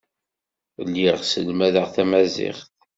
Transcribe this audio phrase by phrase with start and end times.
[0.87, 2.65] Lliɣ sselmadeɣ tamaziɣt.